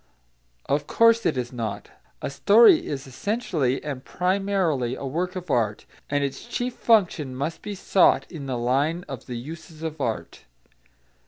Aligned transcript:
Of 0.65 0.87
course 0.87 1.27
it 1.27 1.37
is 1.37 1.53
not. 1.53 1.91
A 2.23 2.31
story 2.31 2.87
is 2.87 3.05
essentially 3.05 3.83
and 3.83 4.03
primarily 4.03 4.95
a 4.95 5.05
work 5.05 5.35
of 5.35 5.51
art, 5.51 5.85
and 6.09 6.23
its 6.23 6.43
chief 6.47 6.73
function 6.73 7.35
must 7.35 7.61
be 7.61 7.75
sought 7.75 8.25
in 8.31 8.47
the 8.47 8.57
line 8.57 9.05
of 9.07 9.27
the 9.27 9.37
uses 9.37 9.83
of 9.83 10.01
art. 10.01 10.45